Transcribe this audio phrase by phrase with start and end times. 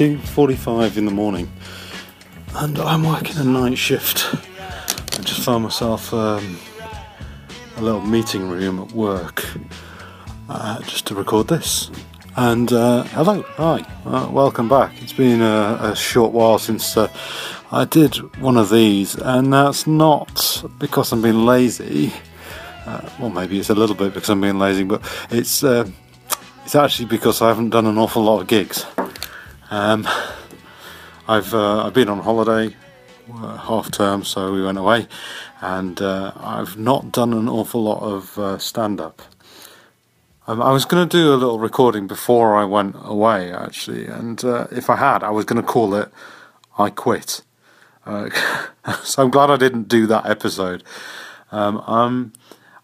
[0.00, 1.50] It's um, 2.45 in the morning
[2.54, 4.34] and I'm working a night shift.
[4.34, 6.58] I just found myself um,
[7.76, 9.44] a little meeting room at work
[10.48, 11.90] uh, just to record this.
[12.34, 14.94] And uh, hello, hi, uh, welcome back.
[15.02, 17.12] It's been a, a short while since uh,
[17.70, 22.10] I did one of these, and that's not because I'm being lazy.
[22.86, 25.86] Uh, well, maybe it's a little bit because I'm being lazy, but it's uh,
[26.64, 28.86] it's actually because I haven't done an awful lot of gigs.
[29.70, 30.08] Um,
[31.28, 32.74] I've uh, I've been on holiday,
[33.32, 35.06] uh, half term, so we went away,
[35.60, 39.22] and uh, I've not done an awful lot of uh, stand up.
[40.48, 44.44] Um, I was going to do a little recording before I went away, actually, and
[44.44, 46.10] uh, if I had, I was going to call it
[46.76, 47.42] "I Quit."
[48.04, 48.28] Uh,
[49.04, 50.82] so I'm glad I didn't do that episode.
[51.52, 52.32] Um, I'm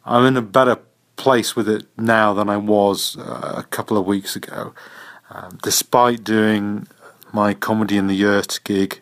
[0.04, 0.78] I'm in a better
[1.16, 4.72] place with it now than I was a couple of weeks ago.
[5.30, 6.86] Um, despite doing
[7.32, 9.00] my comedy in the yurt gig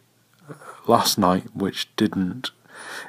[0.48, 0.55] uh,
[0.86, 2.50] last night, which didn't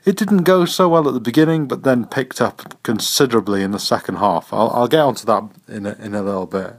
[0.04, 3.80] it didn't go so well at the beginning, but then picked up considerably in the
[3.80, 4.54] second half.
[4.54, 6.76] I'll, I'll get onto that in a, in a little bit.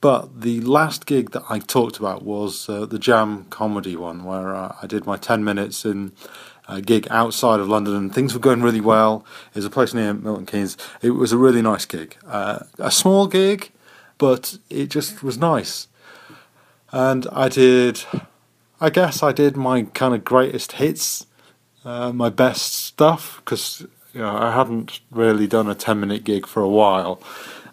[0.00, 4.54] But the last gig that I talked about was uh, the Jam comedy one, where
[4.54, 6.12] uh, I did my 10 minutes in
[6.68, 9.24] a gig outside of London and things were going really well.
[9.48, 10.76] It was a place near Milton Keynes.
[11.02, 12.16] It was a really nice gig.
[12.26, 13.70] Uh, a small gig,
[14.18, 15.88] but it just was nice.
[16.90, 18.02] And I did,
[18.80, 21.26] I guess I did my kind of greatest hits,
[21.84, 26.46] uh, my best stuff, because you know, I hadn't really done a 10 minute gig
[26.46, 27.22] for a while.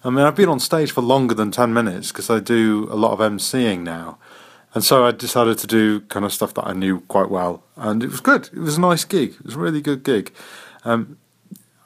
[0.04, 2.96] I mean, I've been on stage for longer than 10 minutes because I do a
[2.96, 4.20] lot of MCing now.
[4.76, 7.64] And so I decided to do kind of stuff that I knew quite well.
[7.78, 8.50] And it was good.
[8.54, 9.32] It was a nice gig.
[9.32, 10.34] It was a really good gig.
[10.84, 11.18] Um,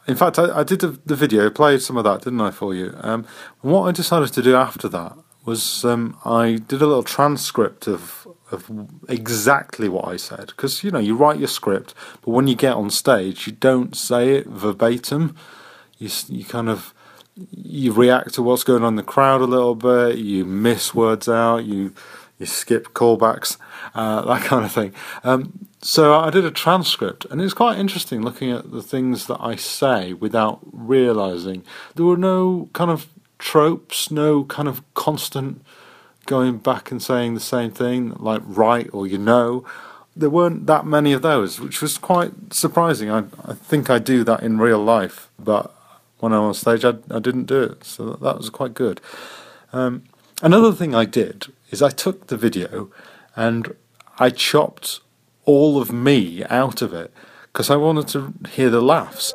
[0.10, 2.74] in fact, I, I did the, the, video, played some of that, didn't I, for
[2.74, 2.94] you?
[3.02, 3.26] Um,
[3.62, 5.16] and what I decided to do after that
[5.46, 8.70] was um, I did a little transcript of of
[9.08, 12.74] exactly what I said because you know you write your script, but when you get
[12.74, 15.36] on stage, you don't say it verbatim.
[16.00, 16.94] You you kind of
[17.52, 20.18] you react to what's going on in the crowd a little bit.
[20.18, 21.66] You miss words out.
[21.66, 21.94] You
[22.40, 23.58] you skip callbacks,
[23.94, 24.94] uh, that kind of thing.
[25.24, 29.38] Um, so I did a transcript, and it's quite interesting looking at the things that
[29.40, 31.64] I say without realizing
[31.96, 33.08] there were no kind of
[33.38, 35.64] tropes, no kind of constant
[36.26, 39.66] going back and saying the same thing, like right or you know.
[40.16, 43.10] There weren't that many of those, which was quite surprising.
[43.10, 45.74] I, I think I do that in real life, but
[46.20, 49.00] when I'm on stage, I, I didn't do it, so that, that was quite good.
[49.72, 50.04] Um,
[50.42, 52.92] another thing I did is I took the video
[53.36, 53.74] and
[54.18, 55.00] I chopped
[55.50, 57.12] all of me out of it
[57.48, 59.34] because I wanted to hear the laughs.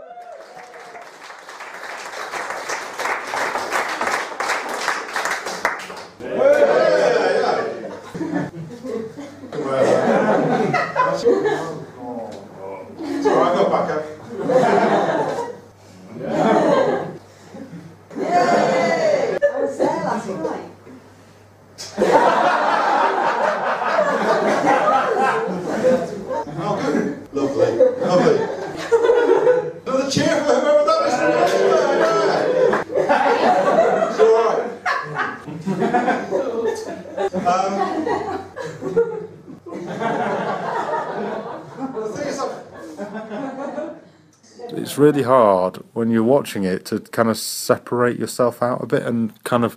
[44.76, 49.02] It's really hard when you're watching it to kind of separate yourself out a bit
[49.02, 49.76] and kind of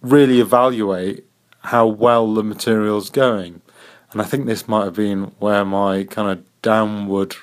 [0.00, 1.24] really evaluate
[1.64, 3.62] how well the material's going.
[4.10, 7.36] And I think this might have been where my kind of downward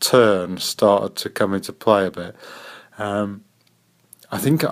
[0.00, 2.36] turn started to come into play a bit.
[2.98, 3.44] Um,
[4.30, 4.62] I think,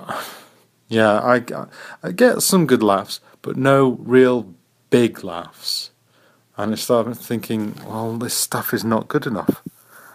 [0.87, 1.43] yeah, I,
[2.03, 4.53] I get some good laughs, but no real
[4.89, 5.91] big laughs.
[6.57, 9.63] And I started thinking, well, this stuff is not good enough.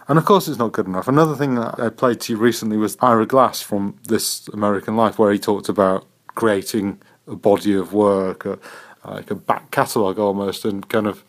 [0.07, 1.07] And of course, it's not good enough.
[1.07, 5.17] Another thing that I played to you recently was Ira Glass from This American Life,
[5.17, 6.05] where he talked about
[6.35, 8.59] creating a body of work, a,
[9.03, 11.23] like a back catalogue almost, and kind of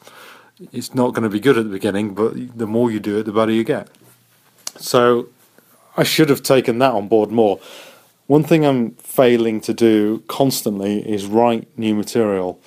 [0.73, 3.25] it's not going to be good at the beginning, but the more you do it,
[3.25, 3.89] the better you get.
[4.79, 5.29] So
[5.97, 7.61] I should have taken that on board more.
[8.27, 12.61] One thing I'm failing to do constantly is write new material.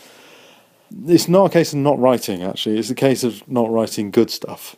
[1.06, 4.32] It's not a case of not writing, actually, it's a case of not writing good
[4.32, 4.76] stuff.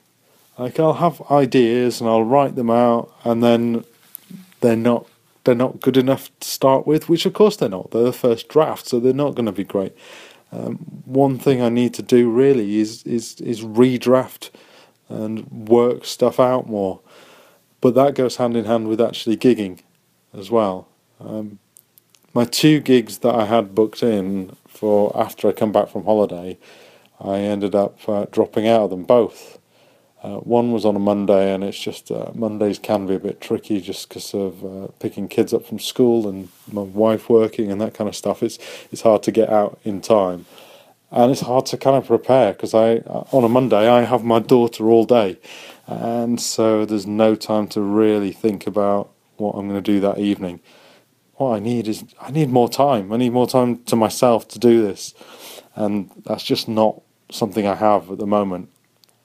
[0.62, 3.84] Like I'll have ideas and I'll write them out, and then
[4.60, 5.08] they're not
[5.44, 7.10] they're not good enough to start with.
[7.10, 7.90] Which of course they're not.
[7.90, 9.98] They're the first draft, so they're not going to be great.
[10.52, 10.76] Um,
[11.06, 14.52] one thing I need to do really is is is redraft
[15.10, 17.00] and work stuff out more.
[17.82, 19.80] But that goes hand in hand with actually gigging
[20.32, 20.88] as well.
[21.20, 21.58] Um,
[22.36, 26.60] my two gigs that I had booked in for after I come back from holiday,
[27.20, 29.58] I ended up uh, dropping out of them both.
[30.24, 33.42] Uh, one was on a Monday, and it's just uh, Mondays can be a bit
[33.42, 37.82] tricky just because of uh, picking kids up from school and my wife working and
[37.82, 38.44] that kind of stuff.
[38.44, 38.60] It's
[38.92, 40.46] it's hard to get out in time,
[41.10, 44.24] and it's hard to kind of prepare because I uh, on a Monday I have
[44.24, 45.40] my daughter all day,
[45.88, 50.20] and so there's no time to really think about what I'm going to do that
[50.20, 50.60] evening.
[51.38, 53.12] What I need is I need more time.
[53.12, 55.16] I need more time to myself to do this,
[55.76, 57.02] and that's just not
[57.32, 58.70] something I have at the moment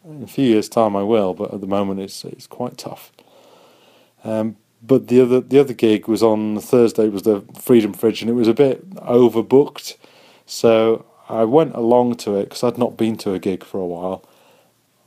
[0.06, 3.12] in a few years' time I will, but at the moment it's it's quite tough.
[4.24, 7.06] Um, but the other the other gig was on Thursday.
[7.06, 9.96] It was the Freedom Fridge, and it was a bit overbooked,
[10.46, 13.86] so I went along to it because I'd not been to a gig for a
[13.86, 14.24] while.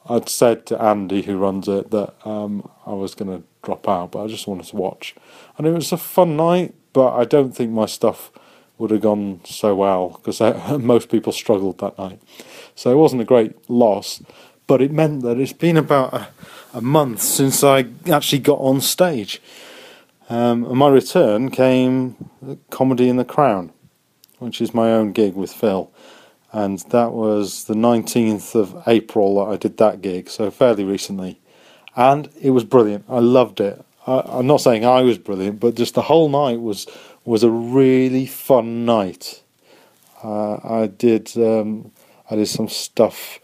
[0.07, 4.12] I'd said to Andy, who runs it, that um, I was going to drop out,
[4.12, 5.16] but I just wanted to watch,
[5.57, 6.75] and it was a fun night.
[6.92, 8.31] But I don't think my stuff
[8.80, 10.42] would have gone so well because
[10.80, 12.19] most people struggled that night,
[12.75, 14.22] so it wasn't a great loss
[14.69, 16.27] but it meant that it's been about a,
[16.75, 19.42] a month since I actually got on stage.
[20.30, 22.30] Um, and my return came
[22.69, 23.71] Comedy in the Crown,
[24.38, 25.92] which is my own gig with Phil.
[26.51, 31.39] And that was the 19th of April that I did that gig, so fairly recently.
[31.95, 33.06] And it was brilliant.
[33.10, 33.83] I loved it.
[34.06, 36.86] I, I'm not saying I was brilliant, but just the whole night was
[37.25, 39.42] was a really fun night.
[40.24, 41.92] Uh, I did um,
[42.30, 43.39] I did some stuff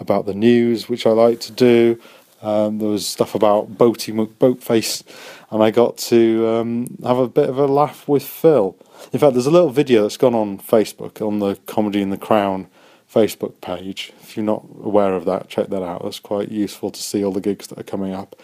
[0.00, 2.00] about the news, which I like to do.
[2.40, 5.02] Um, there was stuff about Boaty McBoatface,
[5.50, 8.76] and I got to um, have a bit of a laugh with Phil.
[9.12, 12.16] In fact, there's a little video that's gone on Facebook on the Comedy in the
[12.16, 12.68] Crown
[13.12, 14.12] Facebook page.
[14.22, 16.04] If you're not aware of that, check that out.
[16.04, 18.36] That's quite useful to see all the gigs that are coming up.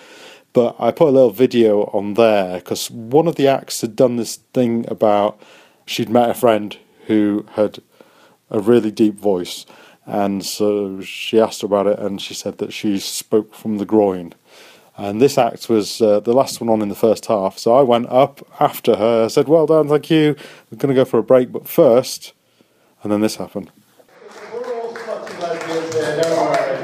[0.52, 4.16] But I put a little video on there because one of the acts had done
[4.16, 5.40] this thing about
[5.84, 7.80] she'd met a friend who had
[8.50, 9.66] a really deep voice
[10.06, 14.34] and so she asked about it, and she said that she spoke from the groin.
[14.96, 17.82] And this act was uh, the last one on in the first half, so I
[17.82, 19.24] went up after her.
[19.24, 20.36] I said, "Well done, thank you.
[20.70, 22.32] We're going to go for a break, but first,
[23.02, 23.72] and then this happened.
[24.52, 26.74] We're all here, don't worry.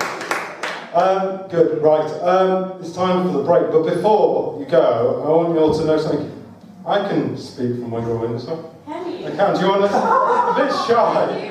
[0.92, 2.10] Um, good, right.
[2.20, 5.84] Um, it's time for the break, but before you go, I want you all to
[5.84, 6.36] know something.
[6.84, 8.74] I can speak from my groin as well.
[8.86, 9.26] Can you?
[9.26, 9.54] I can.
[9.54, 9.96] Do you want to?
[9.96, 11.49] a bit shy.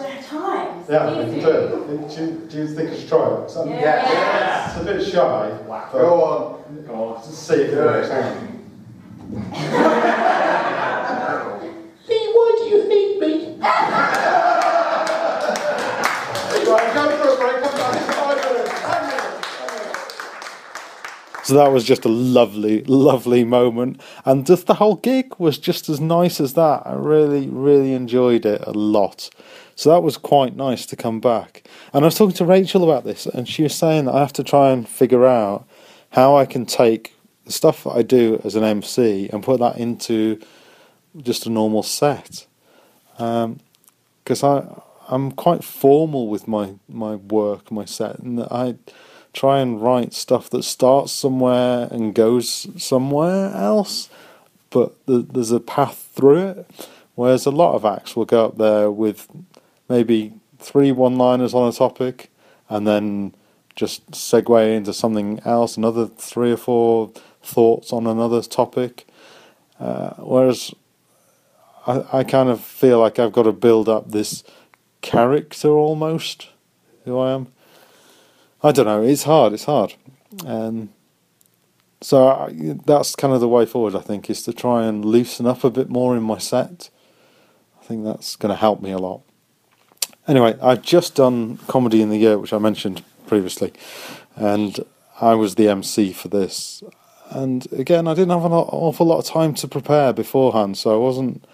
[0.00, 0.86] You ask do it sometimes.
[0.86, 1.18] There are times.
[1.18, 1.40] Yeah, I Easy.
[1.40, 2.08] can do it.
[2.08, 3.50] Do you, do you think I should try it?
[3.50, 3.80] So- Yeah.
[3.80, 4.70] Yeah.
[4.70, 5.58] It's a bit shy.
[5.68, 6.84] but Go on.
[6.86, 7.14] Go on.
[7.14, 8.08] Let's see if it works.
[8.08, 8.48] Hang on.
[12.08, 13.58] Lee, why do you hate me?
[16.72, 17.62] Right, go for a break.
[17.62, 18.70] Come back in five minutes.
[18.80, 19.46] Ten minutes.
[19.58, 21.46] Ten minutes.
[21.46, 25.88] So that was just a lovely, lovely moment, and just the whole gig was just
[25.90, 26.82] as nice as that.
[26.86, 29.28] I really, really enjoyed it a lot.
[29.74, 31.64] So that was quite nice to come back.
[31.92, 34.32] And I was talking to Rachel about this, and she was saying that I have
[34.34, 35.66] to try and figure out
[36.10, 37.14] how I can take
[37.44, 40.40] the stuff that I do as an MC and put that into
[41.16, 42.46] just a normal set.
[43.18, 43.60] Um,
[44.22, 44.64] because I
[45.08, 48.76] I'm quite formal with my my work, my set, and I
[49.32, 54.08] try and write stuff that starts somewhere and goes somewhere else,
[54.70, 56.88] but th- there's a path through it.
[57.14, 59.28] Whereas a lot of acts will go up there with
[59.94, 60.18] maybe
[60.58, 62.16] three one-liners on a topic,
[62.68, 63.34] and then
[63.74, 69.06] just segue into something else, another three or four thoughts on another topic.
[69.78, 70.74] Uh, whereas
[71.86, 74.44] I, I kind of feel like I've got to build up this
[75.00, 76.48] character almost,
[77.04, 77.48] who I am.
[78.62, 79.02] I don't know.
[79.02, 79.52] It's hard.
[79.52, 79.90] It's hard.
[82.00, 83.94] So I, that's kind of the way forward.
[83.96, 86.90] I think is to try and loosen up a bit more in my set.
[87.80, 89.22] I think that's going to help me a lot.
[90.28, 93.72] Anyway, I've just done comedy in the Yurt, which I mentioned previously,
[94.36, 94.78] and
[95.20, 96.82] I was the MC for this.
[97.30, 100.98] And again, I didn't have an awful lot of time to prepare beforehand, so I
[100.98, 101.44] wasn't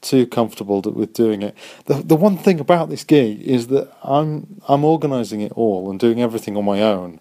[0.00, 1.54] too comfortable with doing it.
[1.84, 6.00] The the one thing about this gig is that I'm I'm organising it all and
[6.00, 7.20] doing everything on my own,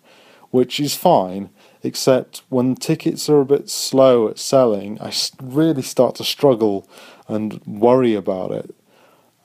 [0.50, 1.50] which is fine.
[1.84, 6.90] Except when tickets are a bit slow at selling, I really start to struggle
[7.28, 8.74] and worry about it,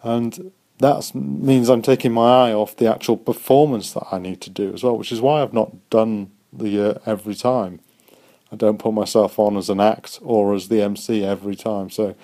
[0.02, 4.50] and that means I'm taking my eye off the actual performance that I need to
[4.50, 7.80] do as well, which is why I've not done the Yurt every time.
[8.52, 12.14] I don't put myself on as an act or as the MC every time, so.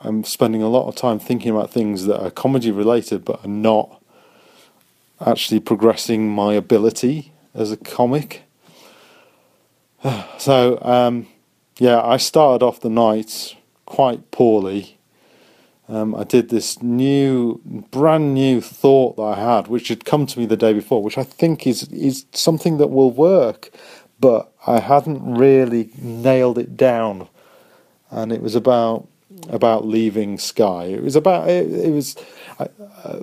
[0.00, 3.48] I'm spending a lot of time thinking about things that are comedy related but are
[3.48, 4.00] not
[5.20, 8.42] actually progressing my ability as a comic.
[10.38, 11.26] So, um,
[11.78, 14.97] yeah, I started off the night quite poorly.
[15.88, 20.38] Um, I did this new, brand new thought that I had, which had come to
[20.38, 23.70] me the day before, which I think is is something that will work,
[24.20, 27.28] but I hadn't really nailed it down,
[28.10, 29.08] and it was about
[29.48, 30.84] about leaving Sky.
[30.84, 32.16] It was about it, it was
[32.58, 33.20] uh,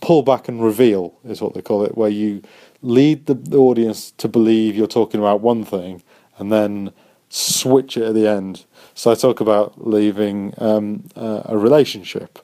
[0.00, 2.42] pull back and reveal is what they call it, where you
[2.82, 6.02] lead the audience to believe you're talking about one thing,
[6.38, 6.92] and then
[7.28, 8.64] switch it at the end.
[8.94, 12.38] So I talk about leaving um, uh, a relationship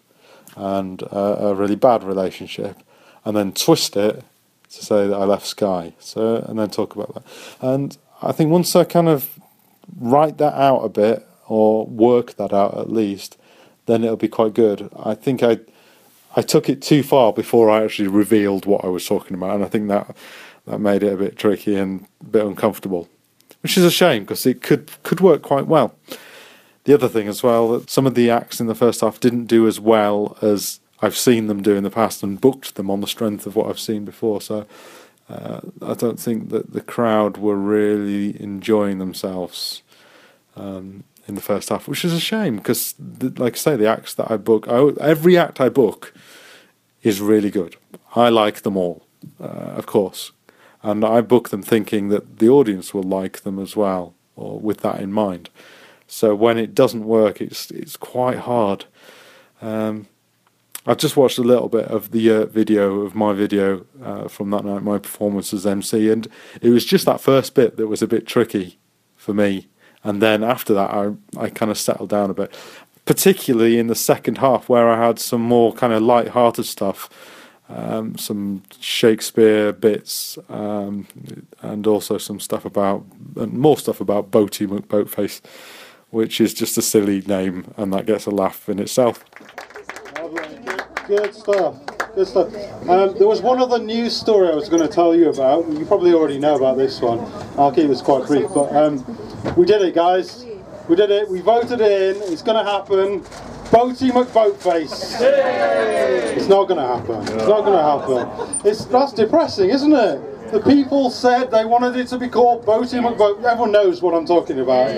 [0.57, 2.79] and uh, a really bad relationship,
[3.25, 4.23] and then twist it
[4.71, 5.95] to say that I left Sky.
[5.99, 7.25] So and then talk about that.
[7.61, 9.39] And I think once I kind of
[9.99, 13.37] write that out a bit or work that out at least,
[13.87, 14.91] then it'll be quite good.
[14.97, 15.59] I think I
[16.37, 19.65] I took it too far before I actually revealed what I was talking about, and
[19.65, 20.17] I think that
[20.67, 23.09] that made it a bit tricky and a bit uncomfortable,
[23.65, 25.97] which is a shame because it could could work quite well.
[26.85, 29.47] The other thing as well that some of the acts in the first half didn't
[29.47, 33.01] do as well as I've seen them do in the past and booked them on
[33.01, 34.43] the strength of what I've seen before.
[34.43, 34.67] So
[35.31, 39.83] uh, I don't think that the crowd were really enjoying themselves.
[40.57, 42.95] Um, in the first half, which is a shame because,
[43.39, 46.13] like I say, the acts that I book, I, every act I book
[47.03, 47.77] is really good.
[48.15, 49.07] I like them all,
[49.41, 50.33] uh, of course,
[50.85, 54.83] and I book them thinking that the audience will like them as well, or with
[54.83, 55.51] that in mind.
[56.07, 58.85] So when it doesn't work, it's it's quite hard.
[59.61, 60.07] Um,
[60.87, 64.51] I've just watched a little bit of the uh, video of my video uh, from
[64.51, 66.29] that night, my performance as MC, and
[66.61, 68.79] it was just that first bit that was a bit tricky
[69.17, 69.67] for me
[70.05, 72.55] and then after that, I I kind of settled down a bit,
[73.07, 77.09] particularly in the second half where I had some more kind of light-hearted stuff.
[77.67, 81.07] Um, some Shakespeare bits, um,
[81.63, 83.07] and also some stuff about,
[83.37, 85.41] and more stuff about Boaty McBoatface,
[86.11, 89.25] which is just a silly name, and that gets a laugh in itself.
[91.07, 91.77] Good stuff.
[92.15, 92.55] Good stuff.
[92.89, 95.67] Um, there was one other news story I was going to tell you about.
[95.71, 97.19] You probably already know about this one.
[97.59, 99.05] I'll keep this quite brief, but um,
[99.57, 100.47] we did it, guys.
[100.89, 101.29] We did it.
[101.29, 102.23] We voted in.
[102.31, 103.25] It's going to happen.
[103.75, 105.21] Boaty McBoatface.
[106.37, 107.23] It's not going to happen.
[107.23, 108.61] It's not going to happen.
[108.65, 110.53] It's that's depressing, isn't it?
[110.53, 113.43] The people said they wanted it to be called Boaty McBoat.
[113.43, 114.91] Everyone knows what I'm talking about.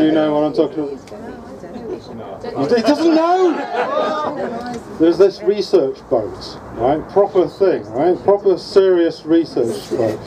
[0.00, 0.98] Do you know what I'm talking about?
[2.76, 3.54] He doesn't know.
[4.98, 7.08] There's this research boat, right?
[7.10, 8.20] Proper thing, right?
[8.24, 10.18] Proper serious research boat,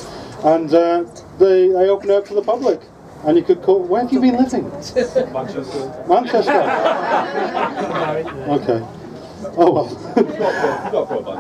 [0.46, 1.04] and uh,
[1.40, 2.80] they they open it up to the public.
[3.24, 3.84] And you could call.
[3.84, 4.70] Where have you been living?
[4.70, 5.28] Manchester.
[6.08, 6.52] Manchester.
[8.50, 8.82] okay.
[9.58, 9.88] Oh well.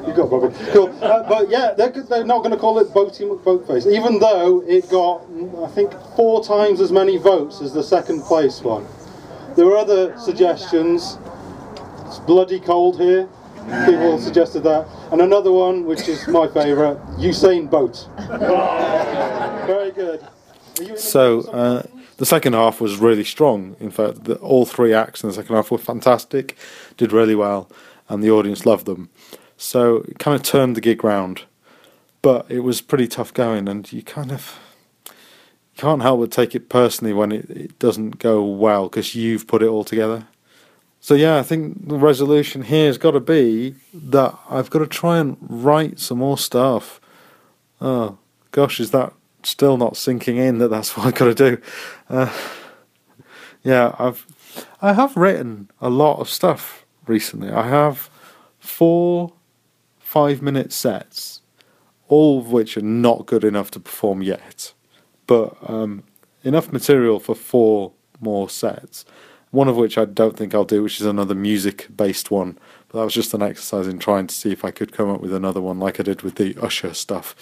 [0.07, 0.53] you got Bobby.
[0.71, 0.89] Cool.
[1.01, 4.89] Uh, but yeah, they're, they're not going to call it Boaty McBoatface, even though it
[4.89, 5.21] got,
[5.63, 8.85] I think, four times as many votes as the second place one.
[9.55, 11.17] There were other suggestions.
[12.05, 13.27] It's bloody cold here.
[13.85, 14.87] People suggested that.
[15.11, 18.07] And another one, which is my favourite, Usain Boat.
[19.67, 20.25] Very good.
[20.97, 21.83] So uh,
[22.17, 23.75] the second half was really strong.
[23.79, 26.57] In fact, the, all three acts in the second half were fantastic,
[26.97, 27.69] did really well,
[28.09, 29.09] and the audience loved them.
[29.57, 31.43] So it kind of turned the gig round,
[32.21, 34.59] but it was pretty tough going, and you kind of
[35.77, 39.63] can't help but take it personally when it, it doesn't go well because you've put
[39.63, 40.27] it all together.
[40.99, 44.87] So yeah, I think the resolution here has got to be that I've got to
[44.87, 47.01] try and write some more stuff.
[47.81, 48.19] Oh
[48.51, 49.13] gosh, is that
[49.45, 51.61] still not sinking in that that's what I've got to do.
[52.09, 52.31] Uh,
[53.63, 54.25] yeah, I've
[54.81, 57.49] I have written a lot of stuff recently.
[57.49, 58.09] I have
[58.59, 59.33] four
[59.99, 61.41] five minute sets,
[62.07, 64.73] all of which are not good enough to perform yet,
[65.25, 66.03] but um,
[66.43, 69.05] enough material for four more sets.
[69.51, 72.57] One of which I don't think I'll do, which is another music based one.
[72.87, 75.21] But that was just an exercise in trying to see if I could come up
[75.21, 77.35] with another one like I did with the Usher stuff.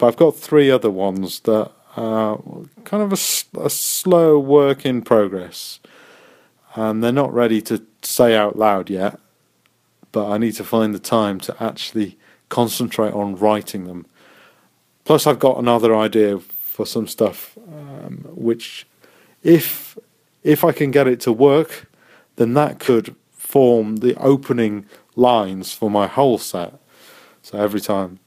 [0.00, 2.40] But I've got three other ones that are
[2.84, 5.78] kind of a, a slow work in progress.
[6.74, 9.20] And they're not ready to say out loud yet,
[10.10, 12.16] but I need to find the time to actually
[12.48, 14.06] concentrate on writing them.
[15.04, 18.86] Plus, I've got another idea for some stuff, um, which,
[19.42, 19.98] if
[20.42, 21.90] if I can get it to work,
[22.36, 26.72] then that could form the opening lines for my whole set.
[27.42, 28.20] So every time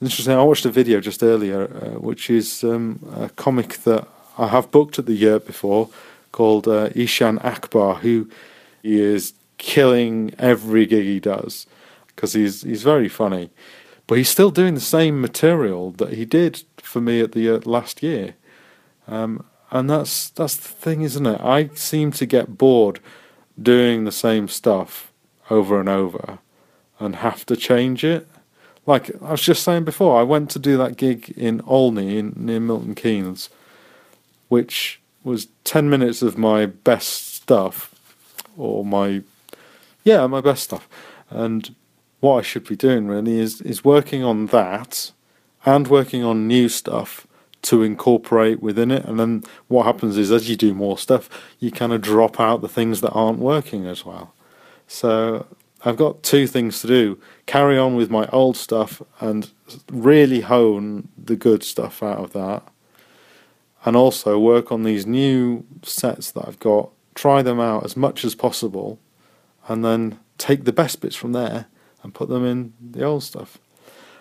[0.00, 0.34] Interesting.
[0.34, 4.70] I watched a video just earlier, uh, which is um, a comic that I have
[4.70, 5.90] booked at the Yurt before,
[6.30, 8.30] called uh, Eshaan Akbar, who
[8.80, 11.66] he is killing every gig he does
[12.06, 13.50] because he's he's very funny,
[14.06, 17.66] but he's still doing the same material that he did for me at the Yurt
[17.66, 18.34] last year,
[19.08, 21.40] um, and that's that's the thing, isn't it?
[21.40, 23.00] I seem to get bored
[23.60, 25.12] doing the same stuff
[25.50, 26.38] over and over
[27.00, 28.28] and have to change it.
[28.88, 32.32] Like I was just saying before, I went to do that gig in Olney in,
[32.34, 33.50] near Milton Keynes,
[34.48, 37.94] which was 10 minutes of my best stuff,
[38.56, 39.20] or my,
[40.04, 40.88] yeah, my best stuff.
[41.28, 41.74] And
[42.20, 45.12] what I should be doing really is, is working on that
[45.66, 47.26] and working on new stuff
[47.60, 49.04] to incorporate within it.
[49.04, 51.28] And then what happens is as you do more stuff,
[51.58, 54.32] you kind of drop out the things that aren't working as well.
[54.86, 55.44] So
[55.84, 59.50] I've got two things to do carry on with my old stuff and
[59.90, 62.62] really hone the good stuff out of that.
[63.84, 68.24] And also work on these new sets that I've got, try them out as much
[68.24, 68.98] as possible,
[69.68, 71.66] and then take the best bits from there
[72.02, 73.58] and put them in the old stuff.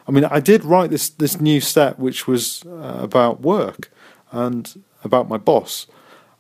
[0.08, 3.92] I mean, I did write this this new set which was uh, about work
[4.32, 5.88] and about my boss,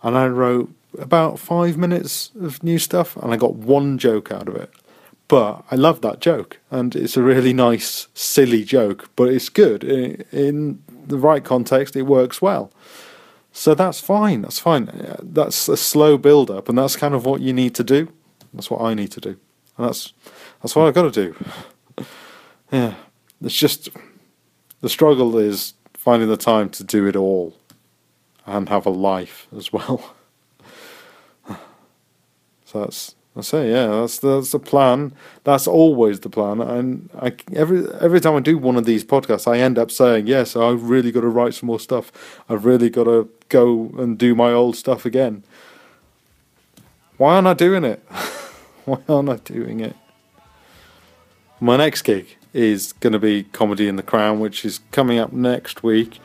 [0.03, 4.47] and I wrote about five minutes of new stuff, and I got one joke out
[4.47, 4.69] of it.
[5.27, 9.83] But I love that joke, and it's a really nice, silly joke, but it's good
[9.83, 11.95] in, the right context.
[11.95, 12.71] It works well,
[13.53, 14.41] so that's fine.
[14.41, 15.17] That's fine.
[15.21, 18.11] That's a slow build up, and that's kind of what you need to do.
[18.53, 19.37] That's what I need to do,
[19.77, 20.13] and that's
[20.61, 22.05] that's what I've got to do.
[22.71, 22.95] yeah
[23.41, 23.89] it's just
[24.81, 27.57] the struggle is finding the time to do it all
[28.45, 30.15] and have a life as well.
[32.65, 35.13] so that's that's say, Yeah, that's that's the plan.
[35.43, 36.59] That's always the plan.
[36.59, 40.25] And I every every time I do one of these podcasts, I end up saying,
[40.25, 42.11] "Yes, I've really got to write some more stuff.
[42.49, 45.43] I've really got to go and do my old stuff again."
[47.17, 47.99] Why aren't I doing it?
[48.85, 49.95] Why aren't I doing it?
[51.59, 55.31] My next gig is going to be Comedy in the Crown, which is coming up
[55.31, 56.19] next week.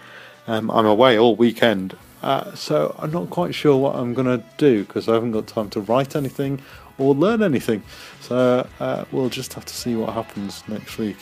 [0.46, 4.44] Um, I'm away all weekend, uh, so I'm not quite sure what I'm going to
[4.56, 6.62] do because I haven't got time to write anything
[7.02, 7.82] or learn anything.
[8.20, 11.16] So uh, we'll just have to see what happens next week.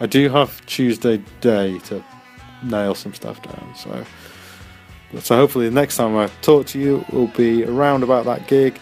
[0.00, 2.04] I do have Tuesday day to
[2.62, 4.04] nail some stuff down, so
[5.20, 8.78] so hopefully the next time I talk to you will be around about that gig,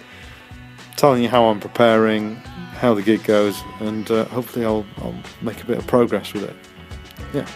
[0.96, 2.36] telling you how I'm preparing,
[2.80, 6.44] how the gig goes, and uh, hopefully I'll, I'll make a bit of progress with
[6.44, 6.56] it.
[7.32, 7.46] Yeah.